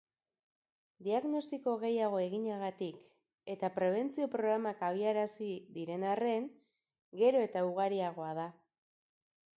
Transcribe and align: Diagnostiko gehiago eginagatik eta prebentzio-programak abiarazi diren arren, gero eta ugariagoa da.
Diagnostiko 1.07 1.73
gehiago 1.83 2.21
eginagatik 2.21 2.97
eta 3.55 3.69
prebentzio-programak 3.77 4.83
abiarazi 4.89 5.53
diren 5.77 6.09
arren, 6.15 6.51
gero 7.23 7.47
eta 7.51 7.67
ugariagoa 7.73 8.37
da. 8.41 8.49